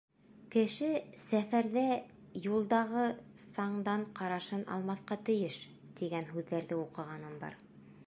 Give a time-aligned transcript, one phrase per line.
[0.53, 0.87] Кеше
[1.23, 1.83] сәфәрҙә
[2.47, 3.05] юлдағы
[3.45, 5.63] саңдан ҡарашын алмаҫҡа тейеш,
[6.01, 7.65] тигән һүҙҙәрҙе уҡығаным бар.